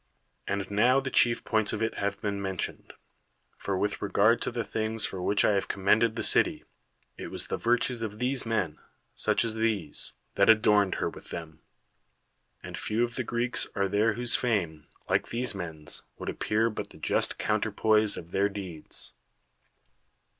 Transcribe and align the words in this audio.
And 0.47 0.71
now 0.71 0.99
the 0.99 1.11
chief 1.11 1.43
points 1.45 1.73
of 1.73 1.83
it 1.83 1.99
have 1.99 2.19
been 2.21 2.41
mentioned; 2.41 2.93
for 3.55 3.77
with 3.77 4.01
regard 4.01 4.41
to 4.41 4.49
the 4.49 4.63
things 4.63 5.05
for 5.05 5.21
which 5.21 5.45
I 5.45 5.51
have 5.51 5.67
commended 5.67 6.15
the 6.15 6.23
city, 6.23 6.63
it 7.17 7.27
was 7.27 7.45
the 7.49 7.57
virtues 7.57 8.01
of 8.01 8.17
these 8.17 8.43
men, 8.43 8.79
such 9.13 9.45
as 9.45 9.53
these, 9.53 10.13
that 10.33 10.49
adorned 10.49 10.95
her 10.95 11.07
with 11.07 11.29
them; 11.29 11.59
and 12.63 12.75
few 12.79 13.03
of 13.03 13.13
the 13.13 13.23
Greeks 13.23 13.67
are 13.75 13.87
there 13.87 14.13
whose 14.13 14.35
fame, 14.35 14.87
like 15.07 15.27
these 15.27 15.53
men's, 15.53 16.01
wou.ld 16.17 16.29
appear 16.31 16.71
but 16.71 16.89
the 16.89 16.97
just 16.97 17.37
counterpoise 17.37 18.17
of 18.17 18.31
their 18.31 18.49
deeds. 18.49 19.13